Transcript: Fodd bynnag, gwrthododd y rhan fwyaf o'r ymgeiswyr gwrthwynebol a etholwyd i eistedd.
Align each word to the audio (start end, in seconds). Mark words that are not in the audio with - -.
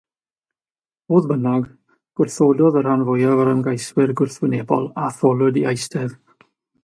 Fodd 1.11 1.27
bynnag, 1.31 1.67
gwrthododd 2.21 2.79
y 2.81 2.83
rhan 2.87 3.05
fwyaf 3.09 3.43
o'r 3.43 3.53
ymgeiswyr 3.53 4.15
gwrthwynebol 4.23 4.91
a 5.03 5.07
etholwyd 5.13 5.63
i 5.63 5.67
eistedd. 5.73 6.19